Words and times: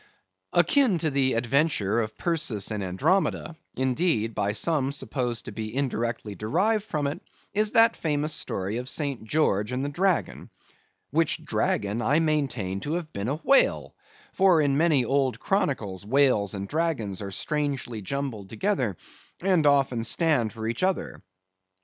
Akin 0.51 0.97
to 0.97 1.11
the 1.11 1.33
adventure 1.33 2.01
of 2.01 2.17
Perseus 2.17 2.71
and 2.71 2.81
Andromeda—indeed, 2.83 4.33
by 4.33 4.51
some 4.53 4.91
supposed 4.91 5.45
to 5.45 5.51
be 5.51 5.75
indirectly 5.75 6.33
derived 6.33 6.83
from 6.85 7.05
it—is 7.05 7.73
that 7.73 7.95
famous 7.95 8.33
story 8.33 8.77
of 8.77 8.89
St. 8.89 9.23
George 9.23 9.71
and 9.71 9.85
the 9.85 9.89
Dragon; 9.89 10.49
which 11.11 11.45
dragon 11.45 12.01
I 12.01 12.19
maintain 12.19 12.79
to 12.79 12.93
have 12.93 13.13
been 13.13 13.27
a 13.27 13.35
whale; 13.35 13.93
for 14.33 14.59
in 14.59 14.75
many 14.75 15.05
old 15.05 15.39
chronicles 15.39 16.03
whales 16.03 16.55
and 16.55 16.67
dragons 16.67 17.21
are 17.21 17.29
strangely 17.29 18.01
jumbled 18.01 18.49
together, 18.49 18.97
and 19.39 19.67
often 19.67 20.03
stand 20.03 20.51
for 20.51 20.67
each 20.67 20.81
other. 20.81 21.21